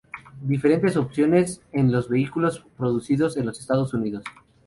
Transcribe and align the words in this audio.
Diferentes 0.41 0.97
opciones 0.97 1.61
en 1.73 1.91
los 1.91 2.09
vehículos 2.09 2.65
producidos 2.75 3.37
en 3.37 3.45
los 3.45 3.59
Estados 3.59 3.93
Unidos. 3.93 4.23